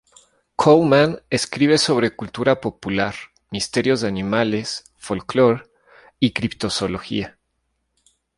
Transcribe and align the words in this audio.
Coleman 0.55 1.21
escribe 1.29 1.77
sobre 1.77 2.15
cultura 2.15 2.59
popular, 2.59 3.13
misterios 3.51 4.01
de 4.01 4.07
animales, 4.07 4.83
folclore, 4.97 5.65
y 6.19 6.31
criptozoología. 6.33 7.37